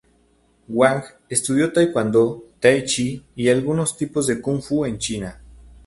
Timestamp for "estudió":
1.29-1.71